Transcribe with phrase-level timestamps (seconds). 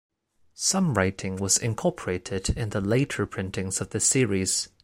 [0.55, 4.67] Some rewriting was incorporated in the later printings of this series.